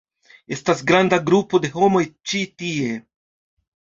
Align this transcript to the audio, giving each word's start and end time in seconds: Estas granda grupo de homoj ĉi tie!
Estas 0.55 0.79
granda 0.91 1.19
grupo 1.27 1.59
de 1.65 1.69
homoj 1.75 2.03
ĉi 2.31 2.41
tie! 2.63 2.89